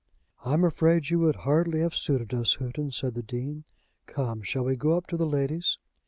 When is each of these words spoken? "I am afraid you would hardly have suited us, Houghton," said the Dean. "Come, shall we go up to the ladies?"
"I 0.43 0.53
am 0.53 0.63
afraid 0.63 1.11
you 1.11 1.19
would 1.19 1.35
hardly 1.45 1.81
have 1.81 1.93
suited 1.93 2.33
us, 2.33 2.55
Houghton," 2.55 2.89
said 2.91 3.13
the 3.13 3.21
Dean. 3.21 3.65
"Come, 4.07 4.41
shall 4.41 4.63
we 4.63 4.75
go 4.75 4.97
up 4.97 5.05
to 5.09 5.15
the 5.17 5.27
ladies?" 5.27 5.77